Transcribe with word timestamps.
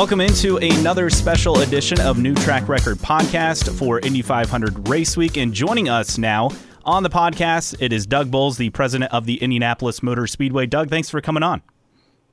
Welcome 0.00 0.22
into 0.22 0.56
another 0.56 1.10
special 1.10 1.60
edition 1.60 2.00
of 2.00 2.18
New 2.18 2.34
Track 2.34 2.70
Record 2.70 2.96
Podcast 2.96 3.70
for 3.78 4.00
Indy 4.00 4.22
500 4.22 4.88
Race 4.88 5.14
Week. 5.14 5.36
And 5.36 5.52
joining 5.52 5.90
us 5.90 6.16
now 6.16 6.48
on 6.86 7.02
the 7.02 7.10
podcast, 7.10 7.76
it 7.80 7.92
is 7.92 8.06
Doug 8.06 8.30
Boles, 8.30 8.56
the 8.56 8.70
president 8.70 9.12
of 9.12 9.26
the 9.26 9.36
Indianapolis 9.42 10.02
Motor 10.02 10.26
Speedway. 10.26 10.64
Doug, 10.64 10.88
thanks 10.88 11.10
for 11.10 11.20
coming 11.20 11.42
on. 11.42 11.60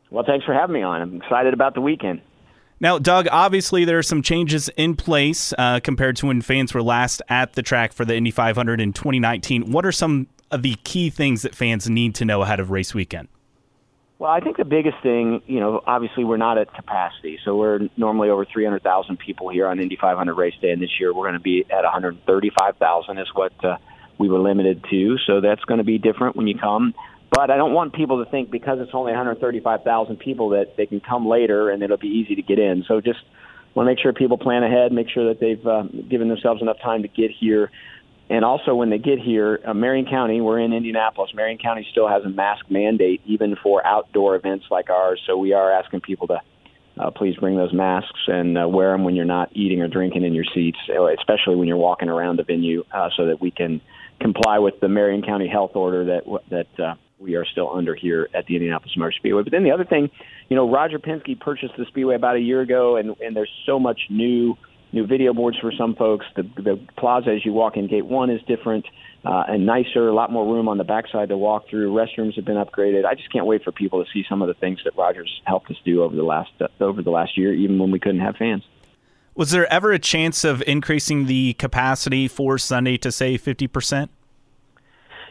Well, 0.10 0.24
thanks 0.26 0.46
for 0.46 0.54
having 0.54 0.76
me 0.76 0.82
on. 0.82 1.02
I'm 1.02 1.16
excited 1.18 1.54
about 1.54 1.74
the 1.74 1.82
weekend. 1.82 2.22
Now, 2.80 3.00
Doug, 3.00 3.28
obviously 3.34 3.84
there 3.84 3.98
are 3.98 4.04
some 4.04 4.22
changes 4.22 4.70
in 4.78 4.96
place 4.96 5.54
uh, 5.58 5.82
compared 5.84 6.16
to 6.16 6.28
when 6.28 6.42
fans 6.42 6.74
were 6.74 6.82
last 6.82 7.22
at 7.28 7.52
the 7.52 7.64
track 7.64 7.92
for 7.92 8.06
the 8.06 8.16
Indy 8.16 8.32
500 8.32 8.80
in 8.80 8.94
2019. 8.94 9.74
What 9.74 9.86
are 9.86 9.92
some 9.92 10.28
of 10.52 10.62
the 10.62 10.76
key 10.86 11.10
things 11.10 11.42
that 11.42 11.54
fans 11.54 11.90
need 11.90 12.16
to 12.16 12.24
know 12.24 12.44
ahead 12.44 12.62
of 12.62 12.72
race 12.72 12.94
weekend? 12.94 13.28
Well, 14.20 14.32
I 14.32 14.40
think 14.40 14.58
the 14.58 14.66
biggest 14.66 14.98
thing, 15.04 15.44
you 15.46 15.60
know, 15.60 15.82
obviously 15.86 16.24
we're 16.24 16.38
not 16.38 16.58
at 16.58 16.74
capacity. 16.74 17.38
So 17.46 17.56
we're 17.56 17.82
normally 17.98 18.30
over 18.30 18.46
300,000 18.46 19.18
people 19.18 19.50
here 19.50 19.68
on 19.68 19.80
Indy 19.80 19.96
500 20.00 20.34
race 20.34 20.56
day, 20.60 20.72
and 20.72 20.82
this 20.82 21.00
year 21.00 21.14
we're 21.14 21.26
going 21.26 21.36
to 21.36 21.40
be 21.40 21.66
at 21.70 21.84
135,000 21.84 23.18
is 23.20 23.28
what 23.36 23.54
uh, 23.64 23.78
we 24.18 24.28
were 24.28 24.40
limited 24.40 24.84
to. 24.90 25.18
So 25.28 25.40
that's 25.40 25.64
going 25.66 25.78
to 25.78 25.84
be 25.84 26.00
different 26.00 26.36
when 26.36 26.48
you 26.48 26.58
come. 26.58 26.96
But 27.30 27.52
I 27.52 27.58
don't 27.58 27.74
want 27.74 27.94
people 27.94 28.24
to 28.24 28.32
think 28.32 28.50
because 28.50 28.80
it's 28.80 28.92
only 28.94 29.12
135,000 29.12 30.18
people 30.18 30.50
that 30.50 30.78
they 30.78 30.88
can 30.88 31.00
come 31.00 31.28
later 31.28 31.70
and 31.70 31.84
it'll 31.84 31.98
be 31.98 32.08
easy 32.08 32.36
to 32.36 32.42
get 32.42 32.58
in. 32.58 32.86
So 32.88 33.02
just 33.02 33.20
want 33.76 33.86
to 33.86 33.92
make 33.92 34.00
sure 34.00 34.14
people 34.14 34.40
plan 34.40 34.64
ahead, 34.64 34.92
make 34.92 35.10
sure 35.10 35.28
that 35.32 35.40
they've 35.40 35.68
uh, 35.68 35.84
given 36.10 36.30
themselves 36.30 36.64
enough 36.64 36.78
time 36.82 37.04
to 37.04 37.08
get 37.08 37.30
here. 37.30 37.70
And 38.30 38.44
also, 38.44 38.76
when 38.76 38.90
they 38.90 38.98
get 38.98 39.20
here, 39.20 39.60
uh, 39.66 39.74
Marion 39.74 40.06
County, 40.06 40.42
we're 40.42 40.60
in 40.60 40.74
Indianapolis. 40.74 41.32
Marion 41.34 41.58
County 41.58 41.88
still 41.92 42.10
has 42.10 42.24
a 42.26 42.30
mask 42.30 42.66
mandate, 42.70 43.22
even 43.26 43.56
for 43.64 43.86
outdoor 43.86 44.36
events 44.36 44.66
like 44.70 44.90
ours. 44.90 45.22
So 45.26 45.38
we 45.38 45.54
are 45.54 45.72
asking 45.72 46.02
people 46.02 46.28
to 46.28 46.42
uh, 47.00 47.12
please 47.12 47.36
bring 47.36 47.56
those 47.56 47.74
masks 47.74 48.20
and 48.28 48.58
uh, 48.58 48.68
wear 48.68 48.92
them 48.92 49.04
when 49.04 49.16
you're 49.16 49.26
not 49.26 49.50
eating 49.54 49.82
or 49.82 49.88
drinking 49.88 50.24
in 50.24 50.34
your 50.34 50.46
seats, 50.54 50.78
uh, 50.90 51.06
especially 51.14 51.56
when 51.56 51.68
you're 51.68 51.78
walking 51.78 52.10
around 52.10 52.38
the 52.38 52.44
venue, 52.44 52.84
uh, 52.92 53.10
so 53.16 53.28
that 53.28 53.40
we 53.40 53.52
can 53.52 53.80
comply 54.20 54.60
with 54.60 54.80
the 54.82 54.90
Marion 54.90 55.22
County 55.22 55.48
health 55.48 55.76
order 55.76 56.06
that 56.06 56.42
that 56.50 56.84
uh, 56.84 56.96
we 57.20 57.36
are 57.36 57.46
still 57.46 57.72
under 57.72 57.96
here 57.96 58.28
at 58.34 58.46
the 58.48 58.56
Indianapolis 58.56 58.96
Motor 58.98 59.14
Speedway. 59.14 59.44
But 59.44 59.52
then 59.52 59.64
the 59.64 59.72
other 59.72 59.86
thing, 59.86 60.10
you 60.50 60.56
know, 60.56 60.70
Roger 60.70 61.00
Penske 61.00 61.40
purchased 61.40 61.74
the 61.78 61.86
Speedway 61.86 62.16
about 62.16 62.36
a 62.36 62.42
year 62.42 62.62
ago, 62.62 62.98
and 62.98 63.16
and 63.22 63.36
there's 63.36 63.52
so 63.66 63.80
much 63.80 64.02
new 64.10 64.58
new 64.92 65.06
video 65.06 65.34
boards 65.34 65.58
for 65.60 65.72
some 65.78 65.96
folks. 65.96 66.26
The, 66.36 66.44
the 66.44 66.80
plaza 66.98 67.32
as 67.32 67.46
you 67.46 67.54
walk 67.54 67.78
in 67.78 67.88
gate 67.88 68.06
one 68.06 68.30
is 68.30 68.42
different 68.48 68.86
uh, 69.26 69.44
and 69.48 69.66
nicer, 69.66 70.08
a 70.08 70.14
lot 70.14 70.32
more 70.32 70.46
room 70.46 70.70
on 70.70 70.78
the 70.78 70.84
backside 70.84 71.30
to 71.30 71.38
walk 71.38 71.68
through. 71.70 71.94
Restrooms 71.94 72.36
have 72.36 72.46
been 72.46 72.56
upgraded. 72.56 73.06
I 73.06 73.16
just 73.16 73.32
can't 73.32 73.46
wait 73.46 73.64
for 73.64 73.72
people 73.72 74.04
to 74.04 74.10
see 74.12 74.24
some 74.30 74.42
of 74.42 74.48
the 74.48 74.54
things 74.54 74.80
that 74.86 74.96
Rogers 74.96 75.42
helped 75.46 75.70
us 75.70 75.78
do 75.84 76.04
over 76.04 76.16
the 76.16 76.24
last 76.24 76.52
uh, 76.62 76.68
over 76.80 77.02
the 77.02 77.10
last 77.10 77.38
year, 77.38 77.54
even 77.54 77.78
when 77.78 77.92
we 77.92 78.00
couldn't 78.00 78.22
have 78.22 78.38
fans. 78.38 78.64
Was 79.36 79.52
there 79.52 79.72
ever 79.72 79.92
a 79.92 80.00
chance 80.00 80.44
of 80.44 80.64
increasing 80.66 81.26
the 81.26 81.54
capacity 81.54 82.28
for 82.28 82.58
Sunday 82.58 82.98
to 82.98 83.12
say 83.12 83.38
fifty 83.38 83.68
percent? 83.68 84.12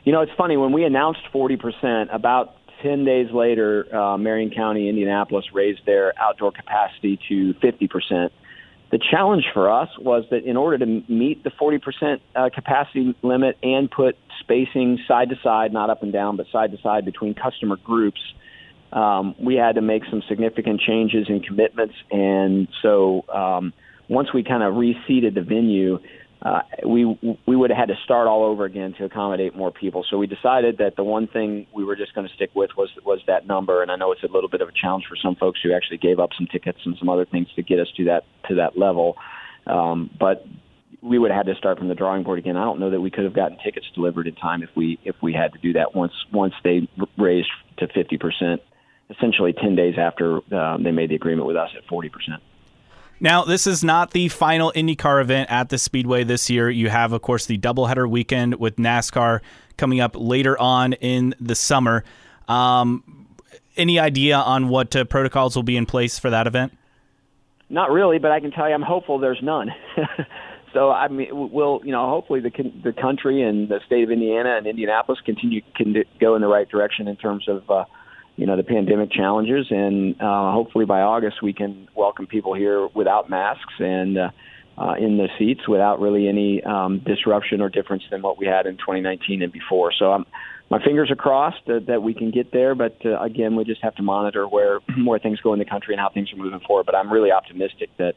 You 0.04 0.12
know, 0.12 0.20
it's 0.20 0.32
funny 0.36 0.56
when 0.56 0.72
we 0.72 0.84
announced 0.84 1.20
forty 1.32 1.56
percent. 1.56 2.10
About 2.12 2.56
10 2.82 3.06
days 3.06 3.32
later, 3.32 3.86
uh, 3.96 4.18
Marion 4.18 4.50
County, 4.50 4.91
Indianapolis 4.91 5.46
raised 5.54 5.84
their 5.86 6.12
outdoor 6.20 6.52
capacity 6.52 7.18
to 7.26 7.54
50%. 7.54 8.30
The 8.90 8.98
challenge 8.98 9.44
for 9.52 9.70
us 9.70 9.88
was 9.98 10.24
that 10.30 10.44
in 10.44 10.56
order 10.56 10.78
to 10.78 10.86
meet 10.86 11.42
the 11.42 11.50
40% 11.50 12.20
uh, 12.34 12.50
capacity 12.54 13.16
limit 13.22 13.58
and 13.62 13.90
put 13.90 14.16
spacing 14.40 15.00
side 15.08 15.30
to 15.30 15.36
side, 15.42 15.72
not 15.72 15.90
up 15.90 16.02
and 16.04 16.12
down, 16.12 16.36
but 16.36 16.46
side 16.52 16.70
to 16.70 16.78
side 16.80 17.04
between 17.04 17.34
customer 17.34 17.76
groups, 17.76 18.20
um, 18.92 19.34
we 19.40 19.56
had 19.56 19.74
to 19.74 19.82
make 19.82 20.04
some 20.08 20.22
significant 20.28 20.80
changes 20.80 21.26
in 21.28 21.40
commitments. 21.40 21.94
And 22.12 22.69
so 22.80 23.25
um, 23.28 23.72
once 24.08 24.32
we 24.32 24.44
kind 24.44 24.62
of 24.62 24.76
reseated 24.76 25.34
the 25.34 25.42
venue, 25.42 25.98
uh, 26.46 26.60
we 26.86 27.04
we 27.46 27.56
would 27.56 27.70
have 27.70 27.78
had 27.78 27.88
to 27.88 27.96
start 28.04 28.28
all 28.28 28.44
over 28.44 28.64
again 28.64 28.94
to 28.98 29.04
accommodate 29.04 29.56
more 29.56 29.72
people. 29.72 30.04
So 30.08 30.16
we 30.16 30.28
decided 30.28 30.78
that 30.78 30.94
the 30.94 31.02
one 31.02 31.26
thing 31.26 31.66
we 31.74 31.82
were 31.82 31.96
just 31.96 32.14
going 32.14 32.28
to 32.28 32.34
stick 32.34 32.50
with 32.54 32.70
was 32.76 32.90
was 33.04 33.20
that 33.26 33.48
number. 33.48 33.82
And 33.82 33.90
I 33.90 33.96
know 33.96 34.12
it's 34.12 34.22
a 34.22 34.32
little 34.32 34.48
bit 34.48 34.60
of 34.60 34.68
a 34.68 34.72
challenge 34.72 35.04
for 35.08 35.16
some 35.16 35.34
folks 35.34 35.58
who 35.62 35.74
actually 35.74 35.96
gave 35.98 36.20
up 36.20 36.30
some 36.38 36.46
tickets 36.46 36.78
and 36.84 36.94
some 36.98 37.08
other 37.08 37.24
things 37.24 37.48
to 37.56 37.62
get 37.62 37.80
us 37.80 37.88
to 37.96 38.04
that 38.04 38.22
to 38.48 38.54
that 38.56 38.78
level. 38.78 39.16
Um, 39.66 40.10
but 40.20 40.46
we 41.02 41.18
would 41.18 41.32
have 41.32 41.46
had 41.46 41.52
to 41.52 41.58
start 41.58 41.78
from 41.78 41.88
the 41.88 41.96
drawing 41.96 42.22
board 42.22 42.38
again. 42.38 42.56
I 42.56 42.64
don't 42.64 42.78
know 42.78 42.90
that 42.90 43.00
we 43.00 43.10
could 43.10 43.24
have 43.24 43.34
gotten 43.34 43.58
tickets 43.64 43.86
delivered 43.94 44.28
in 44.28 44.36
time 44.36 44.62
if 44.62 44.70
we 44.76 45.00
if 45.04 45.16
we 45.20 45.32
had 45.32 45.52
to 45.54 45.58
do 45.58 45.72
that 45.72 45.96
once 45.96 46.12
once 46.32 46.54
they 46.62 46.88
raised 47.18 47.50
to 47.78 47.88
fifty 47.88 48.18
percent, 48.18 48.60
essentially 49.10 49.52
ten 49.52 49.74
days 49.74 49.94
after 49.98 50.40
um, 50.54 50.84
they 50.84 50.92
made 50.92 51.10
the 51.10 51.16
agreement 51.16 51.48
with 51.48 51.56
us 51.56 51.70
at 51.76 51.84
forty 51.88 52.08
percent. 52.08 52.40
Now, 53.19 53.44
this 53.44 53.66
is 53.66 53.82
not 53.82 54.10
the 54.10 54.28
final 54.28 54.72
IndyCar 54.77 55.22
event 55.22 55.50
at 55.50 55.71
the 55.71 55.78
Speedway 55.78 56.25
this 56.25 56.50
year. 56.50 56.69
You 56.69 56.91
have, 56.91 57.12
of 57.12 57.22
course, 57.22 57.47
the 57.47 57.56
doubleheader 57.56 58.09
weekend 58.09 58.56
with 58.56 58.77
NASCAR 58.77 59.41
coming 59.78 60.00
up 60.00 60.16
later 60.19 60.59
on 60.60 60.93
in 60.94 61.34
the 61.41 61.55
summer. 61.55 62.05
Um, 62.47 63.26
any 63.76 63.99
idea 63.99 64.37
on 64.37 64.69
what 64.69 64.94
uh, 64.94 65.05
protocols 65.05 65.56
will 65.56 65.62
be 65.62 65.76
in 65.76 65.87
place 65.87 66.19
for 66.19 66.31
that 66.31 66.47
event? 66.47 66.76
Not 67.69 67.91
really, 67.91 68.19
but 68.19 68.32
I 68.32 68.41
can 68.41 68.50
tell 68.50 68.69
you 68.69 68.75
I'm 68.75 68.82
hopeful 68.82 69.19
there's 69.19 69.43
none. 69.43 69.71
so 70.72 70.91
I 70.91 71.09
mean, 71.09 71.28
we'll 71.32 71.81
you 71.84 71.93
know 71.93 72.09
hopefully 72.09 72.41
the 72.41 72.50
the 72.84 72.93
country 72.93 73.43
and 73.43 73.69
the 73.69 73.81
state 73.87 74.05
of 74.05 74.10
Indiana 74.10 74.56
and 74.56 74.66
Indianapolis 74.66 75.21
continue 75.25 75.62
can 75.75 75.97
go 76.21 76.37
in 76.37 76.43
the 76.43 76.49
right 76.49 76.69
direction 76.69 77.09
in 77.09 77.16
terms 77.16 77.49
of 77.49 77.69
uh, 77.69 77.84
you 78.36 78.47
know 78.47 78.56
the 78.56 78.62
pandemic 78.62 79.10
challenges, 79.10 79.66
and 79.70 80.20
uh, 80.20 80.52
hopefully 80.52 80.84
by 80.84 81.00
August 81.00 81.42
we 81.42 81.52
can 81.52 81.88
welcome 81.94 82.26
people 82.26 82.54
here 82.54 82.86
without 82.88 83.30
masks 83.30 83.74
and 83.78 84.19
uh, 84.19 84.30
uh, 84.78 84.94
in 84.98 85.16
the 85.16 85.28
seats 85.38 85.66
without 85.66 86.00
really 86.00 86.28
any 86.28 86.62
um, 86.62 86.98
disruption 86.98 87.60
or 87.60 87.69
difference 87.69 88.04
than 88.10 88.20
what 88.22 88.38
we 88.38 88.46
had 88.46 88.66
in 88.66 88.76
2019 88.76 89.42
and 89.42 89.52
before. 89.52 89.91
So 89.98 90.12
I'm, 90.12 90.26
my 90.69 90.82
fingers 90.82 91.10
are 91.10 91.16
crossed 91.16 91.64
that, 91.66 91.86
that 91.86 92.02
we 92.02 92.12
can 92.12 92.30
get 92.30 92.52
there, 92.52 92.75
but 92.75 92.98
uh, 93.04 93.19
again 93.20 93.56
we 93.56 93.64
just 93.64 93.82
have 93.82 93.94
to 93.96 94.02
monitor 94.02 94.46
where 94.46 94.80
where 95.04 95.19
things 95.19 95.41
go 95.41 95.52
in 95.52 95.58
the 95.58 95.64
country 95.64 95.94
and 95.94 96.00
how 96.00 96.10
things 96.10 96.32
are 96.32 96.36
moving 96.36 96.60
forward. 96.60 96.86
But 96.86 96.94
I'm 96.94 97.10
really 97.10 97.32
optimistic 97.32 97.91
that 97.96 98.14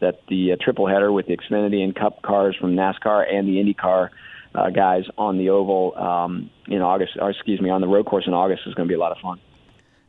that 0.00 0.20
the 0.28 0.52
uh, 0.52 0.56
triple 0.60 0.86
header 0.86 1.10
with 1.10 1.26
the 1.26 1.36
Xfinity 1.36 1.82
and 1.82 1.94
Cup 1.94 2.20
cars 2.20 2.56
from 2.60 2.74
NASCAR 2.74 3.32
and 3.32 3.48
the 3.48 3.56
IndyCar 3.62 4.10
uh, 4.54 4.70
guys 4.70 5.04
on 5.16 5.38
the 5.38 5.50
oval 5.50 5.96
um, 5.96 6.50
in 6.66 6.82
August, 6.82 7.12
or 7.18 7.30
excuse 7.30 7.60
me, 7.60 7.70
on 7.70 7.80
the 7.80 7.88
road 7.88 8.04
course 8.06 8.24
in 8.26 8.34
August 8.34 8.62
is 8.66 8.74
going 8.74 8.88
to 8.88 8.92
be 8.92 8.96
a 8.96 9.00
lot 9.00 9.12
of 9.12 9.18
fun. 9.18 9.40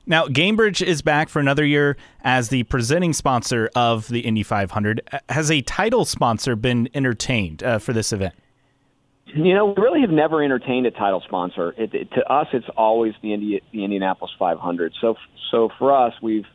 Now, 0.08 0.28
Gainbridge 0.28 0.86
is 0.86 1.02
back 1.02 1.30
for 1.30 1.40
another 1.40 1.66
year 1.66 1.98
as 2.24 2.50
the 2.50 2.64
presenting 2.64 3.14
sponsor 3.14 3.70
of 3.76 4.08
the 4.08 4.20
Indy 4.20 4.44
500. 4.44 5.02
Has 5.30 5.50
a 5.50 5.62
title 5.62 6.06
sponsor 6.06 6.56
been 6.56 6.90
entertained 6.94 7.64
uh, 7.64 7.80
for 7.80 7.92
this 7.92 8.14
event? 8.14 8.36
You 9.26 9.56
know, 9.56 9.74
we 9.76 9.82
really 9.82 10.02
have 10.02 10.12
never 10.12 10.44
entertained 10.44 10.86
a 10.86 10.92
title 10.92 11.22
sponsor. 11.26 11.74
It, 11.78 11.94
it, 11.94 12.12
to 12.12 12.24
us, 12.32 12.48
it's 12.54 12.68
always 12.78 13.14
the, 13.24 13.34
Indi- 13.34 13.62
the 13.72 13.84
Indianapolis 13.84 14.32
500. 14.38 14.94
So, 15.02 15.16
so 15.52 15.70
for 15.80 15.94
us, 15.94 16.14
we've 16.22 16.46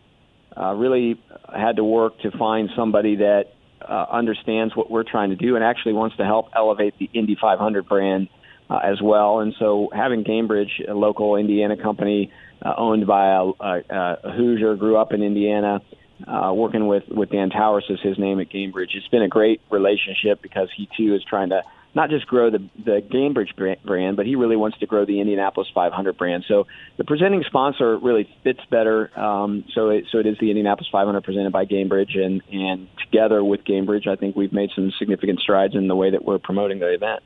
uh, 0.56 0.74
really 0.74 1.20
had 1.52 1.76
to 1.76 1.84
work 1.84 2.20
to 2.20 2.30
find 2.30 2.70
somebody 2.76 3.16
that 3.16 3.46
uh, 3.86 4.06
understands 4.10 4.76
what 4.76 4.90
we're 4.90 5.04
trying 5.04 5.30
to 5.30 5.36
do 5.36 5.56
and 5.56 5.64
actually 5.64 5.94
wants 5.94 6.16
to 6.18 6.24
help 6.24 6.50
elevate 6.54 6.94
the 6.98 7.10
Indy 7.12 7.36
500 7.40 7.88
brand 7.88 8.28
uh, 8.70 8.78
as 8.78 9.02
well. 9.02 9.40
And 9.40 9.54
so, 9.58 9.88
having 9.92 10.24
Gainbridge, 10.24 10.88
a 10.88 10.94
local 10.94 11.36
Indiana 11.36 11.76
company, 11.76 12.32
uh, 12.64 12.74
owned 12.76 13.06
by 13.06 13.28
a, 13.28 13.42
a, 13.42 14.16
a 14.24 14.32
Hoosier, 14.36 14.76
grew 14.76 14.96
up 14.96 15.12
in 15.12 15.22
Indiana, 15.22 15.80
uh, 16.26 16.52
working 16.54 16.86
with 16.86 17.04
with 17.08 17.30
Dan 17.30 17.50
Towriss 17.50 17.90
is 17.90 17.98
his 18.02 18.18
name 18.18 18.40
at 18.40 18.50
Gainbridge. 18.50 18.94
It's 18.94 19.08
been 19.08 19.22
a 19.22 19.28
great 19.28 19.60
relationship 19.70 20.42
because 20.42 20.68
he 20.76 20.88
too 20.96 21.14
is 21.14 21.24
trying 21.28 21.50
to 21.50 21.62
not 21.94 22.10
just 22.10 22.26
grow 22.26 22.50
the 22.50 22.58
the 22.84 23.02
Gainbridge 23.02 23.82
brand, 23.84 24.16
but 24.16 24.26
he 24.26 24.36
really 24.36 24.56
wants 24.56 24.78
to 24.78 24.86
grow 24.86 25.04
the 25.04 25.20
Indianapolis 25.20 25.68
500 25.74 26.16
brand. 26.16 26.44
So 26.46 26.66
the 26.98 27.04
presenting 27.04 27.42
sponsor 27.46 27.98
really 27.98 28.28
fits 28.44 28.60
better. 28.70 29.10
Um, 29.18 29.64
so 29.74 29.88
it, 29.88 30.04
so 30.12 30.18
it 30.18 30.26
is 30.26 30.36
the 30.40 30.50
Indianapolis 30.50 30.88
500 30.92 31.24
presented 31.24 31.52
by 31.52 31.64
Gainbridge, 31.64 32.16
and 32.16 32.42
and 32.52 32.88
together 33.04 33.42
with 33.42 33.64
Gainbridge, 33.64 34.06
I 34.06 34.16
think 34.16 34.36
we've 34.36 34.52
made 34.52 34.70
some 34.74 34.92
significant 34.98 35.40
strides 35.40 35.74
in 35.74 35.88
the 35.88 35.96
way 35.96 36.10
that 36.10 36.24
we're 36.24 36.38
promoting 36.38 36.78
the 36.78 36.92
event. 36.92 37.22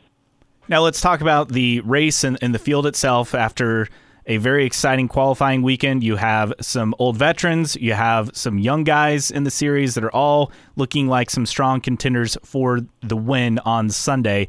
Now 0.69 0.82
let's 0.82 1.00
talk 1.00 1.20
about 1.20 1.50
the 1.50 1.81
race 1.81 2.25
and, 2.25 2.38
and 2.40 2.55
the 2.55 2.58
field 2.58 2.87
itself. 2.87 3.34
After 3.34 3.88
a 4.26 4.38
very 4.38 4.64
exciting 4.64 5.08
qualifying 5.08 5.62
weekend. 5.62 6.02
You 6.02 6.16
have 6.16 6.52
some 6.61 6.94
old 6.99 7.16
veterans, 7.16 7.76
you 7.76 7.93
have 7.93 8.31
some 8.34 8.58
young 8.58 8.84
guys 8.84 9.31
in 9.31 9.44
the 9.44 9.50
series 9.50 9.94
that 9.94 10.05
are 10.05 10.14
all 10.14 10.50
looking 10.76 11.08
like 11.08 11.31
some 11.31 11.46
strong 11.46 11.81
contenders 11.81 12.37
for 12.43 12.81
the 13.00 13.16
win 13.16 13.58
on 13.61 13.90
Sunday. 13.90 14.49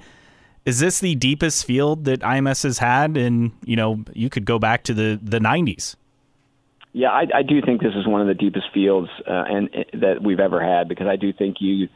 Is 0.66 0.80
this 0.80 1.00
the 1.00 1.16
deepest 1.16 1.66
field 1.66 2.06
that 2.06 2.22
IMS 2.22 2.64
has 2.64 2.80
had? 2.80 3.18
And, 3.18 3.52
you 3.66 3.76
know, 3.76 4.04
you 4.14 4.30
could 4.30 4.46
go 4.46 4.58
back 4.58 4.84
to 4.86 4.94
the, 4.94 5.20
the 5.22 5.40
90s. 5.40 5.96
Yeah, 6.94 7.10
I, 7.10 7.26
I 7.36 7.44
do 7.44 7.62
think 7.62 7.82
this 7.82 7.94
is 7.94 8.08
one 8.08 8.22
of 8.22 8.28
the 8.28 8.34
deepest 8.34 8.68
fields 8.74 9.10
uh, 9.28 9.44
and 9.48 9.70
uh, 9.76 9.84
that 10.00 10.24
we've 10.24 10.40
ever 10.40 10.64
had 10.64 10.88
because 10.88 11.08
I 11.08 11.18
do 11.18 11.34
think 11.34 11.58
you 11.60 11.90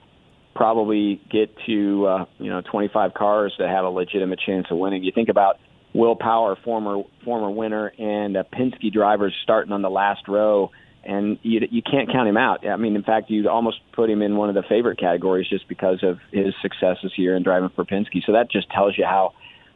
probably 0.59 1.21
get 1.31 1.56
to 1.65 2.06
uh, 2.06 2.25
you 2.38 2.50
know 2.50 2.61
25 2.69 3.13
cars 3.13 3.56
that 3.59 3.69
have 3.69 3.85
a 3.85 3.89
legitimate 3.89 4.39
chance 4.45 4.67
of 4.69 4.77
winning. 4.77 5.06
You 5.06 5.13
think 5.15 5.29
about 5.29 5.57
Will 5.94 6.17
Power, 6.17 6.57
former 6.65 7.03
former 7.23 7.50
winner, 7.50 7.94
and 7.97 8.35
uh, 8.35 8.44
Penske 8.53 8.91
drivers 8.91 9.33
starting 9.41 9.71
on 9.71 9.81
the 9.81 9.89
last 9.89 10.27
row 10.27 10.69
and 11.06 11.39
you 11.44 11.61
you 11.71 11.81
can't 11.81 12.11
count 12.11 12.27
him 12.27 12.35
out. 12.35 12.67
I 12.67 12.75
mean, 12.75 12.97
in 12.97 13.03
fact, 13.03 13.29
you'd 13.29 13.47
almost 13.47 13.77
put 13.94 14.09
him 14.09 14.21
in 14.21 14.35
one 14.35 14.50
of 14.50 14.56
the 14.56 14.63
favorite 14.67 15.00
categories 15.00 15.47
just 15.50 15.65
because 15.69 16.03
of 16.03 16.19
his 16.33 16.53
successes 16.61 17.13
here 17.15 17.38
in 17.38 17.44
driving 17.44 17.69
for 17.73 17.85
Penske. 17.85 18.21
So 18.25 18.33
that 18.33 18.51
just 18.51 18.69
tells 18.69 18.97
you 18.97 19.06
how 19.06 19.31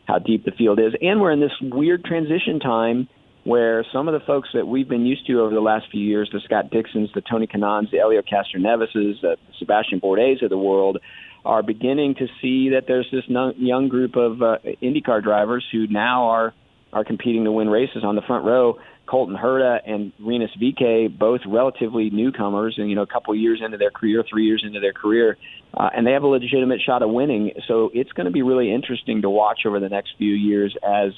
how 0.06 0.19
deep 0.19 0.44
the 0.44 0.51
field 0.51 0.80
is, 0.80 0.94
and 1.01 1.21
we're 1.21 1.31
in 1.31 1.39
this 1.39 1.57
weird 1.62 2.03
transition 2.03 2.59
time 2.59 3.07
where 3.44 3.86
some 3.92 4.07
of 4.07 4.13
the 4.13 4.25
folks 4.25 4.50
that 4.54 4.68
we've 4.68 4.88
been 4.88 5.06
used 5.06 5.28
to 5.28 5.42
over 5.42 5.54
the 5.54 5.62
last 5.62 5.86
few 5.92 6.01
years, 6.01 6.30
the 6.31 6.40
Scott 6.45 6.69
Dixons, 6.72 7.10
the 7.13 7.22
Tony 7.22 7.48
Kanaans, 7.48 7.92
the 7.92 7.98
Helio 7.98 8.22
Castroneveses, 8.22 9.22
the 9.22 9.38
Sebastian 9.60 10.00
Bourdais 10.00 10.42
of 10.42 10.50
the 10.50 10.57
world, 10.57 10.98
are 11.45 11.62
beginning 11.62 12.16
to 12.16 12.28
see 12.42 12.69
that 12.69 12.86
there's 12.88 13.07
this 13.12 13.24
young 13.28 13.90
group 13.90 14.16
of 14.16 14.42
uh, 14.42 14.57
IndyCar 14.81 15.22
drivers 15.22 15.66
who 15.72 15.88
now 15.88 16.30
are 16.30 16.54
are 16.94 17.04
competing 17.04 17.44
to 17.44 17.51
win 17.51 17.69
races 17.69 18.04
on 18.04 18.16
the 18.16 18.22
front 18.22 18.45
row. 18.45 18.78
Colton 19.06 19.36
Herta 19.36 19.80
and 19.86 20.13
Rinus 20.19 20.51
VeeKay, 20.62 21.18
both 21.18 21.42
relatively 21.45 22.10
newcomers, 22.10 22.75
and 22.78 22.90
you 22.90 22.95
know, 22.95 23.01
a 23.01 23.07
couple 23.07 23.36
years 23.36 23.62
into 23.66 23.78
their 23.78 23.92
career, 23.92 24.24
three 24.30 24.45
years 24.45 24.63
into 24.66 24.80
their 24.80 24.94
career, 24.94 25.38
uh, 25.74 25.90
and 25.94 26.07
they 26.07 26.12
have 26.12 26.24
a 26.24 26.28
legitimate 26.28 26.80
shot 26.86 27.01
of 27.01 27.10
winning. 27.10 27.51
So 27.68 27.90
it's 27.94 28.12
going 28.13 28.25
to 28.25 28.31
be 28.31 28.44
really 28.44 28.74
interesting 28.74 29.24
to 29.24 29.30
watch 29.30 29.62
over 29.66 29.80
the 29.80 29.90
next 29.90 30.12
few 30.18 30.34
years 30.34 30.75
as 30.84 31.12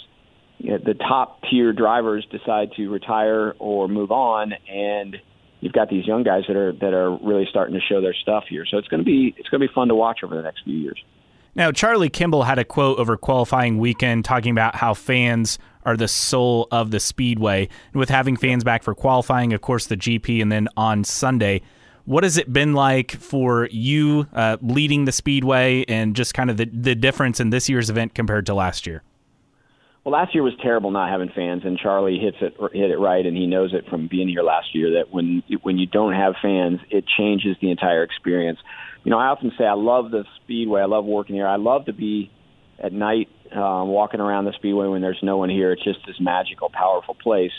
you 0.58 0.72
know, 0.72 0.78
the 0.78 0.94
top 0.94 1.42
tier 1.50 1.74
drivers 1.74 2.26
decide 2.32 2.72
to 2.78 2.90
retire 2.90 3.56
or 3.60 3.88
move 3.88 4.12
on, 4.12 4.54
and 4.68 5.18
you've 5.60 5.74
got 5.74 5.90
these 5.90 6.06
young 6.06 6.24
guys 6.24 6.44
that 6.48 6.56
are 6.56 6.72
that 6.74 6.94
are 6.94 7.18
really 7.18 7.46
starting 7.50 7.74
to 7.76 7.82
show 7.82 8.02
their 8.02 8.14
stuff 8.14 8.46
here. 8.50 8.66
So 8.70 8.78
it's 8.78 8.88
going 8.88 9.00
to 9.00 9.06
be 9.06 9.36
it's 9.38 9.50
going 9.50 9.62
to 9.62 9.68
be 9.68 9.74
fun 9.74 9.90
to 9.90 9.96
watch 9.96 10.20
over 10.24 10.36
the 10.36 10.42
next 10.42 10.64
few 10.64 10.78
years. 10.78 11.04
Now, 11.56 11.72
Charlie 11.72 12.10
Kimball 12.10 12.44
had 12.44 12.60
a 12.60 12.66
quote 12.66 13.00
over 13.00 13.16
qualifying 13.16 13.78
weekend 13.78 14.26
talking 14.26 14.52
about 14.52 14.76
how 14.76 14.94
fans 14.94 15.58
are 15.86 15.96
the 15.96 16.08
soul 16.08 16.68
of 16.72 16.92
the 16.92 17.00
speedway, 17.00 17.70
and 17.94 18.00
with 18.00 18.10
having 18.10 18.36
fans 18.36 18.64
back 18.64 18.84
for 18.84 18.94
qualifying, 18.94 19.54
of 19.54 19.62
course, 19.62 19.88
the 19.88 19.98
GP, 19.98 20.42
and 20.42 20.52
then 20.52 20.68
on 20.76 21.04
Sunday. 21.04 21.62
What 22.06 22.24
has 22.24 22.38
it 22.38 22.54
been 22.54 22.74
like 22.74 23.14
for 23.14 23.68
you 23.72 24.28
uh, 24.32 24.58
leading 24.62 25.06
the 25.06 25.12
speedway, 25.12 25.86
and 25.88 26.16
just 26.16 26.34
kind 26.34 26.50
of 26.50 26.58
the, 26.58 26.66
the 26.66 26.94
difference 26.94 27.40
in 27.40 27.50
this 27.50 27.68
year's 27.70 27.90
event 27.90 28.14
compared 28.14 28.46
to 28.48 28.54
last 28.54 28.86
year? 28.86 29.02
Well, 30.06 30.14
last 30.14 30.36
year 30.36 30.44
was 30.44 30.54
terrible 30.62 30.92
not 30.92 31.10
having 31.10 31.30
fans, 31.30 31.64
and 31.66 31.80
Charlie 31.80 32.20
hits 32.20 32.38
it 32.40 32.54
hit 32.74 32.92
it 32.92 32.98
right, 33.00 33.26
and 33.26 33.36
he 33.36 33.48
knows 33.48 33.74
it 33.74 33.90
from 33.90 34.08
being 34.08 34.28
here 34.28 34.44
last 34.44 34.76
year 34.76 35.00
that 35.00 35.12
when 35.12 35.42
when 35.64 35.80
you 35.80 35.88
don't 35.88 36.14
have 36.14 36.36
fans, 36.44 36.80
it 36.92 37.06
changes 37.18 37.58
the 37.60 37.72
entire 37.72 38.04
experience. 38.04 38.60
You 39.04 39.10
know, 39.10 39.18
I 39.18 39.28
often 39.28 39.52
say 39.58 39.66
I 39.66 39.74
love 39.74 40.12
the 40.12 40.24
speedway, 40.44 40.82
I 40.82 40.86
love 40.86 41.06
working 41.06 41.36
here, 41.36 41.48
I 41.48 41.56
love 41.56 41.86
to 41.86 41.94
be 41.94 42.30
at 42.78 42.94
night 42.94 43.30
um, 43.52 43.88
walking 43.88 44.20
around 44.20 44.46
the 44.46 44.54
speedway 44.54 44.88
when 44.88 45.02
there's 45.02 45.24
no 45.24 45.38
one 45.38 45.50
here. 45.50 45.72
It's 45.72 45.84
just 45.84 46.00
this 46.06 46.20
magical, 46.20 46.70
powerful 46.70 47.16
place. 47.16 47.52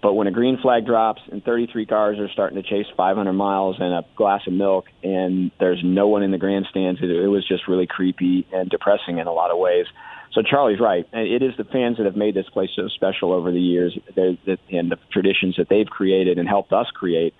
But 0.00 0.14
when 0.14 0.28
a 0.28 0.30
green 0.30 0.58
flag 0.62 0.86
drops 0.86 1.22
and 1.30 1.42
33 1.42 1.86
cars 1.86 2.18
are 2.18 2.28
starting 2.28 2.62
to 2.62 2.68
chase 2.68 2.86
500 2.96 3.32
miles 3.32 3.76
and 3.80 3.92
a 3.92 4.04
glass 4.16 4.42
of 4.46 4.52
milk, 4.52 4.84
and 5.02 5.50
there's 5.58 5.80
no 5.82 6.06
one 6.06 6.22
in 6.22 6.30
the 6.30 6.38
grandstands, 6.38 7.00
it, 7.02 7.10
it 7.10 7.26
was 7.26 7.46
just 7.46 7.66
really 7.66 7.86
creepy 7.86 8.46
and 8.52 8.70
depressing 8.70 9.18
in 9.18 9.26
a 9.26 9.32
lot 9.32 9.50
of 9.50 9.58
ways. 9.58 9.86
So 10.32 10.42
Charlie's 10.42 10.78
right. 10.78 11.04
It 11.12 11.42
is 11.42 11.56
the 11.56 11.64
fans 11.64 11.96
that 11.96 12.06
have 12.06 12.14
made 12.14 12.34
this 12.34 12.48
place 12.52 12.70
so 12.76 12.86
special 12.88 13.32
over 13.32 13.50
the 13.50 13.60
years, 13.60 13.98
and 14.16 14.38
the 14.90 14.98
traditions 15.10 15.56
that 15.56 15.68
they've 15.68 15.86
created 15.86 16.38
and 16.38 16.48
helped 16.48 16.72
us 16.72 16.86
create. 16.94 17.34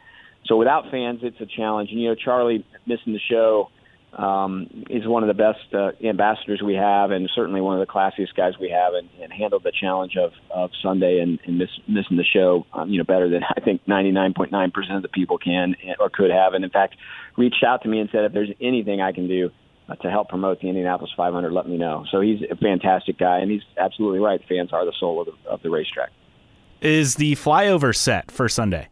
So 0.46 0.56
without 0.56 0.90
fans, 0.90 1.20
it's 1.22 1.40
a 1.40 1.46
challenge. 1.46 1.90
And 1.90 2.00
you 2.00 2.08
know, 2.08 2.14
Charlie 2.14 2.64
missing 2.86 3.12
the 3.12 3.20
show 3.30 3.70
um, 4.14 4.84
is 4.88 5.06
one 5.06 5.22
of 5.22 5.28
the 5.28 5.34
best 5.34 5.74
uh, 5.74 5.92
ambassadors 6.06 6.62
we 6.62 6.74
have, 6.74 7.10
and 7.10 7.30
certainly 7.34 7.60
one 7.60 7.78
of 7.78 7.86
the 7.86 7.92
classiest 7.92 8.34
guys 8.34 8.54
we 8.58 8.70
have, 8.70 8.94
and, 8.94 9.08
and 9.22 9.32
handled 9.32 9.62
the 9.64 9.72
challenge 9.72 10.16
of, 10.16 10.32
of 10.50 10.70
Sunday 10.82 11.20
and, 11.20 11.38
and 11.44 11.58
miss, 11.58 11.68
missing 11.86 12.16
the 12.16 12.24
show, 12.24 12.66
um, 12.72 12.88
you 12.88 12.98
know, 12.98 13.04
better 13.04 13.28
than 13.28 13.42
I 13.56 13.60
think 13.60 13.84
99.9% 13.86 14.96
of 14.96 15.02
the 15.02 15.08
people 15.08 15.38
can 15.38 15.76
or 16.00 16.08
could 16.10 16.30
have. 16.30 16.54
And 16.54 16.64
in 16.64 16.70
fact, 16.70 16.96
reached 17.36 17.62
out 17.62 17.82
to 17.82 17.88
me 17.88 18.00
and 18.00 18.08
said, 18.10 18.24
if 18.24 18.32
there's 18.32 18.50
anything 18.60 19.00
I 19.00 19.12
can 19.12 19.28
do 19.28 19.50
uh, 19.88 19.94
to 19.96 20.10
help 20.10 20.28
promote 20.28 20.60
the 20.60 20.68
Indianapolis 20.68 21.12
500, 21.16 21.52
let 21.52 21.68
me 21.68 21.76
know. 21.76 22.04
So 22.10 22.20
he's 22.20 22.40
a 22.50 22.56
fantastic 22.56 23.18
guy, 23.18 23.38
and 23.38 23.50
he's 23.50 23.62
absolutely 23.76 24.20
right. 24.20 24.40
Fans 24.48 24.72
are 24.72 24.84
the 24.84 24.94
soul 24.98 25.20
of 25.20 25.26
the, 25.26 25.50
of 25.50 25.62
the 25.62 25.70
racetrack. 25.70 26.10
Is 26.80 27.16
the 27.16 27.34
flyover 27.34 27.94
set 27.94 28.30
for 28.30 28.48
Sunday? 28.48 28.88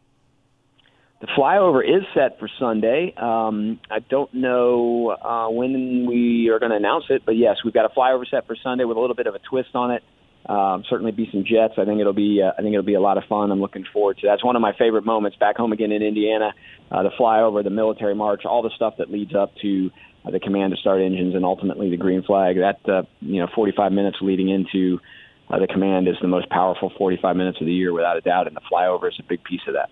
The 1.18 1.28
flyover 1.28 1.82
is 1.82 2.04
set 2.14 2.38
for 2.38 2.48
Sunday. 2.60 3.14
Um, 3.16 3.80
I 3.90 4.00
don't 4.00 4.32
know 4.34 5.16
uh, 5.18 5.48
when 5.48 6.06
we 6.06 6.50
are 6.50 6.58
going 6.58 6.70
to 6.70 6.76
announce 6.76 7.04
it, 7.08 7.22
but 7.24 7.36
yes, 7.36 7.56
we've 7.64 7.72
got 7.72 7.86
a 7.86 7.94
flyover 7.94 8.24
set 8.30 8.46
for 8.46 8.54
Sunday 8.62 8.84
with 8.84 8.98
a 8.98 9.00
little 9.00 9.16
bit 9.16 9.26
of 9.26 9.34
a 9.34 9.38
twist 9.38 9.70
on 9.74 9.92
it. 9.92 10.02
Um, 10.44 10.84
certainly 10.90 11.12
be 11.12 11.26
some 11.32 11.42
jets. 11.42 11.74
I 11.78 11.86
think 11.86 12.00
it'll 12.00 12.12
be 12.12 12.42
uh, 12.42 12.52
I 12.56 12.62
think 12.62 12.74
it'll 12.74 12.84
be 12.84 12.94
a 12.94 13.00
lot 13.00 13.16
of 13.16 13.24
fun. 13.24 13.50
I'm 13.50 13.60
looking 13.60 13.84
forward 13.92 14.18
to. 14.18 14.26
That's 14.26 14.44
one 14.44 14.56
of 14.56 14.62
my 14.62 14.74
favorite 14.78 15.04
moments. 15.04 15.38
Back 15.38 15.56
home 15.56 15.72
again 15.72 15.90
in 15.90 16.02
Indiana, 16.02 16.52
uh, 16.90 17.02
the 17.02 17.10
flyover, 17.18 17.64
the 17.64 17.70
military 17.70 18.14
march, 18.14 18.44
all 18.44 18.62
the 18.62 18.70
stuff 18.76 18.94
that 18.98 19.10
leads 19.10 19.34
up 19.34 19.54
to 19.62 19.90
uh, 20.24 20.30
the 20.30 20.38
command 20.38 20.72
to 20.72 20.76
start 20.76 21.00
engines, 21.00 21.34
and 21.34 21.44
ultimately 21.44 21.90
the 21.90 21.96
green 21.96 22.22
flag. 22.22 22.56
That 22.56 22.88
uh, 22.88 23.02
you 23.20 23.40
know, 23.40 23.48
45 23.54 23.90
minutes 23.90 24.18
leading 24.20 24.50
into 24.50 25.00
uh, 25.48 25.58
the 25.58 25.66
command 25.66 26.08
is 26.08 26.16
the 26.20 26.28
most 26.28 26.48
powerful 26.50 26.92
45 26.96 27.34
minutes 27.34 27.58
of 27.60 27.66
the 27.66 27.72
year, 27.72 27.92
without 27.92 28.18
a 28.18 28.20
doubt, 28.20 28.46
and 28.46 28.54
the 28.54 28.60
flyover 28.70 29.08
is 29.08 29.16
a 29.18 29.24
big 29.24 29.42
piece 29.42 29.62
of 29.66 29.74
that. 29.74 29.88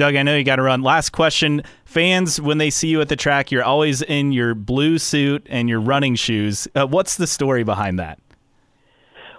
Doug, 0.00 0.16
I 0.16 0.22
know 0.22 0.34
you 0.34 0.44
got 0.44 0.56
to 0.56 0.62
run. 0.62 0.80
Last 0.80 1.10
question. 1.10 1.62
Fans, 1.84 2.40
when 2.40 2.56
they 2.56 2.70
see 2.70 2.88
you 2.88 3.02
at 3.02 3.10
the 3.10 3.16
track, 3.16 3.50
you're 3.50 3.62
always 3.62 4.00
in 4.00 4.32
your 4.32 4.54
blue 4.54 4.96
suit 4.96 5.46
and 5.50 5.68
your 5.68 5.78
running 5.78 6.14
shoes. 6.14 6.66
Uh, 6.74 6.86
what's 6.86 7.18
the 7.18 7.26
story 7.26 7.64
behind 7.64 7.98
that? 7.98 8.18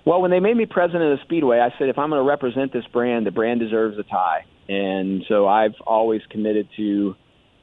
Well, 0.06 0.22
when 0.22 0.30
they 0.30 0.40
made 0.40 0.56
me 0.56 0.68
president 0.68 1.12
of 1.12 1.18
the 1.18 1.24
Speedway, 1.26 1.58
I 1.58 1.74
said 1.80 1.90
if 1.90 1.98
I'm 1.98 2.12
going 2.12 2.24
to 2.24 2.30
represent 2.30 2.72
this 2.72 2.86
brand, 2.94 3.26
the 3.26 3.32
brand 3.32 3.60
deserves 3.60 3.98
a 3.98 4.04
tie. 4.04 4.46
And 4.70 5.24
so 5.28 5.48
I've 5.48 5.74
always 5.88 6.22
committed 6.30 6.68
to 6.78 7.16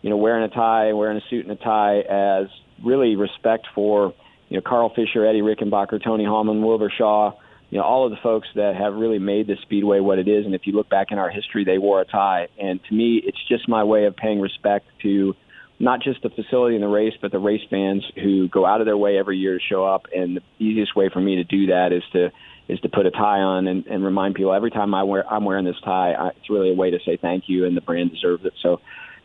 you 0.03 0.11
know, 0.11 0.17
wearing 0.17 0.43
a 0.43 0.49
tie, 0.49 0.93
wearing 0.93 1.19
a 1.19 1.29
suit 1.31 1.47
and 1.47 1.53
a 1.53 1.63
tie 1.63 2.01
as 2.01 2.49
really 2.85 3.15
respect 3.15 3.69
for, 3.77 4.13
you 4.49 4.57
know, 4.57 4.63
Carl 4.67 4.93
Fisher, 4.93 5.25
Eddie 5.25 5.43
Rickenbacker, 5.43 6.03
Tony 6.03 6.25
Hulman, 6.25 6.67
Wilbur 6.67 6.91
Shaw, 6.99 7.35
you 7.71 7.79
know, 7.79 7.85
all 7.85 8.05
of 8.05 8.11
the 8.11 8.17
folks 8.23 8.49
that 8.55 8.75
have 8.77 8.95
really 8.95 9.19
made 9.19 9.47
the 9.47 9.57
Speedway 9.63 10.01
what 10.01 10.19
it 10.19 10.27
is. 10.27 10.47
And 10.47 10.55
if 10.55 10.63
you 10.65 10.73
look 10.73 10.89
back 10.89 11.09
in 11.11 11.19
our 11.19 11.31
history, 11.31 11.65
they 11.65 11.79
wore 11.79 12.01
a 12.01 12.05
tie. 12.05 12.49
And 12.59 12.81
to 12.89 12.95
me, 12.95 13.21
it's 13.25 13.39
just 13.49 13.69
my 13.69 13.85
way 13.85 14.07
of 14.07 14.17
paying 14.17 14.41
respect 14.41 14.87
to 15.03 15.35
not 15.79 16.01
just 16.03 16.23
the 16.23 16.31
facility 16.31 16.75
and 16.75 16.83
the 16.83 16.89
race, 16.89 17.15
but 17.21 17.31
the 17.31 17.39
race 17.39 17.61
fans 17.71 18.05
who 18.17 18.49
go 18.49 18.67
out 18.67 18.81
of 18.81 18.87
their 18.87 18.97
way 18.97 19.19
every 19.19 19.37
year 19.37 19.59
to 19.59 19.65
show 19.65 19.85
up. 19.85 20.07
And 20.15 20.39
the 20.39 20.43
easiest 20.59 20.97
way 20.97 21.09
for 21.13 21.21
me 21.21 21.37
to 21.37 21.45
do 21.45 21.67
that 21.67 21.93
is 21.93 22.03
to 22.13 22.31
is 22.69 22.79
to 22.81 22.89
put 22.91 23.07
a 23.07 23.11
tie 23.11 23.41
on 23.41 23.67
and, 23.67 23.87
and 23.87 24.05
remind 24.05 24.35
people 24.35 24.53
every 24.53 24.71
time 24.71 24.95
I 24.95 25.03
wear 25.03 25.27
I'm 25.31 25.45
wearing 25.45 25.65
this 25.65 25.81
tie, 25.83 26.13
I, 26.13 26.29
it's 26.29 26.51
really 26.51 26.71
a 26.71 26.75
way 26.75 26.91
to 26.91 26.99
say 27.05 27.17
thank 27.17 27.45
you, 27.47 27.65
and 27.65 27.77
the 27.77 27.81
brand 27.81 28.11
deserves 28.11 28.45
it. 28.45 28.55
So 28.63 28.81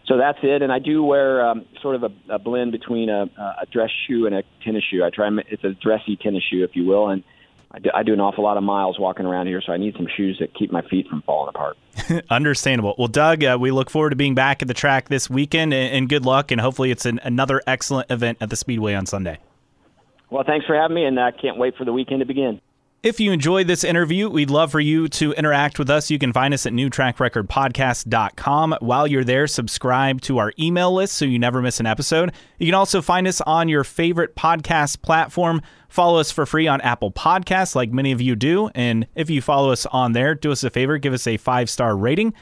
so 0.06 0.18
that's 0.18 0.40
it. 0.44 0.62
And 0.62 0.72
I 0.72 0.80
do 0.80 1.02
wear 1.02 1.46
um, 1.46 1.66
sort 1.82 1.96
of 1.96 2.04
a, 2.04 2.36
a 2.36 2.40
blend 2.40 2.74
between 2.74 3.10
a, 3.10 3.24
a 3.62 3.66
dress 3.72 3.90
shoe 4.08 4.26
and 4.26 4.36
a 4.36 4.44
tennis 4.64 4.84
shoe. 4.90 5.04
I 5.04 5.10
try 5.10 5.30
it's 5.50 5.64
a 5.64 5.72
dressy 5.72 6.18
tennis 6.18 6.44
shoe, 6.50 6.64
if 6.64 6.76
you 6.76 6.86
will, 6.86 7.08
and 7.10 7.24
I 7.76 7.80
do, 7.80 7.90
I 7.94 8.04
do 8.04 8.14
an 8.14 8.20
awful 8.20 8.44
lot 8.44 8.58
of 8.58 8.64
miles 8.64 9.00
walking 9.00 9.26
around 9.26 9.48
here, 9.48 9.60
so 9.66 9.74
I 9.74 9.78
need 9.78 9.96
some 9.96 10.08
shoes 10.16 10.38
that 10.40 10.54
keep 10.54 10.72
my 10.72 10.84
feet 10.84 11.08
from 11.08 11.24
falling 11.24 11.50
apart. 11.50 11.76
Understandable. 12.30 12.94
Well, 13.00 13.08
Doug, 13.08 13.44
uh, 13.44 13.58
we 13.60 13.72
look 13.72 13.90
forward 13.90 14.12
to 14.12 14.16
being 14.16 14.36
back 14.36 14.62
at 14.62 14.68
the 14.68 14.76
track 14.76 15.10
this 15.10 15.28
weekend, 15.28 15.74
and, 15.74 15.92
and 15.92 16.10
good 16.10 16.24
luck, 16.24 16.52
and 16.52 16.62
hopefully 16.62 16.92
it's 16.92 17.08
an, 17.08 17.20
another 17.24 17.62
excellent 17.66 18.12
event 18.12 18.38
at 18.42 18.52
the 18.52 18.56
Speedway 18.56 18.94
on 18.94 19.08
Sunday. 19.08 19.40
Well, 20.30 20.44
thanks 20.46 20.68
for 20.68 20.76
having 20.76 20.94
me, 20.96 21.06
and 21.06 21.20
I 21.20 21.32
can't 21.32 21.58
wait 21.58 21.76
for 21.76 21.84
the 21.84 21.94
weekend 21.94 22.20
to 22.20 22.26
begin. 22.28 22.62
If 23.04 23.20
you 23.20 23.32
enjoyed 23.34 23.68
this 23.68 23.84
interview, 23.84 24.30
we'd 24.30 24.50
love 24.50 24.72
for 24.72 24.80
you 24.80 25.10
to 25.10 25.34
interact 25.34 25.78
with 25.78 25.90
us. 25.90 26.10
You 26.10 26.18
can 26.18 26.32
find 26.32 26.54
us 26.54 26.66
at 26.66 26.72
newtrackrecordpodcast.com. 26.72 28.78
While 28.80 29.08
you're 29.08 29.26
there, 29.26 29.46
subscribe 29.46 30.22
to 30.22 30.38
our 30.38 30.54
email 30.58 30.94
list 30.94 31.16
so 31.16 31.26
you 31.26 31.38
never 31.38 31.62
miss 31.62 31.82
an 31.82 31.86
episode. 31.86 32.32
You 32.60 32.68
can 32.68 32.76
also 32.76 33.02
find 33.02 33.28
us 33.28 33.42
on 33.42 33.68
your 33.68 33.84
favorite 33.84 34.38
podcast 34.38 35.02
platform. 35.02 35.62
Follow 35.90 36.18
us 36.18 36.32
for 36.32 36.46
free 36.46 36.66
on 36.66 36.80
Apple 36.80 37.12
Podcasts, 37.12 37.76
like 37.76 37.92
many 37.92 38.14
of 38.14 38.22
you 38.22 38.38
do. 38.38 38.70
And 38.74 39.06
if 39.16 39.30
you 39.30 39.42
follow 39.42 39.74
us 39.74 39.86
on 39.88 40.14
there, 40.14 40.34
do 40.34 40.54
us 40.54 40.64
a 40.64 40.70
favor, 40.70 40.98
give 40.98 41.12
us 41.12 41.28
a 41.28 41.36
five 41.36 41.70
star 41.70 41.98
rating. 41.98 42.34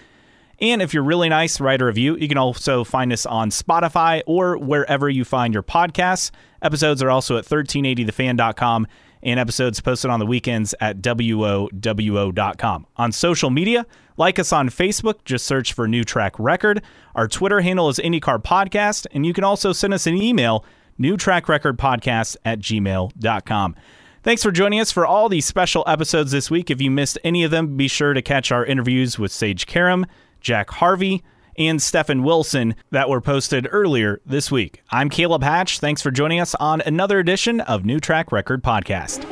And 0.59 0.83
if 0.83 0.93
you're 0.93 1.01
really 1.01 1.29
nice, 1.29 1.59
write 1.59 1.81
a 1.81 1.85
review. 1.85 2.17
You 2.17 2.27
can 2.27 2.37
also 2.37 2.83
find 2.83 3.11
us 3.11 3.25
on 3.25 3.49
Spotify 3.49 4.21
or 4.27 4.59
wherever 4.59 5.09
you 5.09 5.25
find 5.25 5.55
your 5.55 5.63
podcasts. 5.63 6.29
Episodes 6.61 7.01
are 7.01 7.09
also 7.09 7.37
at 7.37 7.45
1380thefan.com 7.45 8.85
and 9.23 9.39
episodes 9.39 9.79
posted 9.81 10.11
on 10.11 10.19
the 10.19 10.25
weekends 10.25 10.73
at 10.79 11.01
WOWO.com. 11.01 12.87
On 12.97 13.11
social 13.11 13.49
media, 13.49 13.85
like 14.17 14.39
us 14.39 14.51
on 14.51 14.69
Facebook, 14.69 15.23
just 15.25 15.45
search 15.45 15.73
for 15.73 15.87
New 15.87 16.03
Track 16.03 16.37
Record. 16.37 16.83
Our 17.15 17.27
Twitter 17.27 17.61
handle 17.61 17.89
is 17.89 17.97
IndyCar 17.97 18.43
Podcast, 18.43 19.07
and 19.11 19.25
you 19.25 19.33
can 19.33 19.43
also 19.43 19.73
send 19.73 19.93
us 19.93 20.07
an 20.07 20.15
email, 20.15 20.65
newtrackrecordpodcast 20.99 22.37
at 22.45 22.59
gmail.com. 22.59 23.75
Thanks 24.23 24.43
for 24.43 24.51
joining 24.51 24.79
us 24.79 24.91
for 24.91 25.05
all 25.05 25.29
these 25.29 25.45
special 25.45 25.83
episodes 25.87 26.31
this 26.31 26.51
week. 26.51 26.69
If 26.69 26.79
you 26.79 26.91
missed 26.91 27.17
any 27.23 27.43
of 27.43 27.49
them, 27.49 27.75
be 27.75 27.87
sure 27.87 28.13
to 28.13 28.21
catch 28.21 28.51
our 28.51 28.63
interviews 28.63 29.17
with 29.17 29.31
Sage 29.31 29.65
Karam, 29.65 30.05
Jack 30.41 30.69
Harvey, 30.69 31.23
and 31.57 31.81
Stefan 31.81 32.23
Wilson 32.23 32.75
that 32.91 33.09
were 33.09 33.21
posted 33.21 33.67
earlier 33.71 34.21
this 34.25 34.51
week. 34.51 34.81
I'm 34.89 35.09
Caleb 35.09 35.43
Hatch. 35.43 35.79
Thanks 35.79 36.01
for 36.01 36.11
joining 36.11 36.39
us 36.39 36.55
on 36.55 36.81
another 36.81 37.19
edition 37.19 37.61
of 37.61 37.85
New 37.85 37.99
Track 37.99 38.31
Record 38.31 38.63
Podcast. 38.63 39.25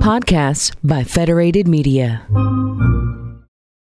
Podcasts 0.00 0.74
by 0.82 1.04
Federated 1.04 1.68
Media. 1.68 2.26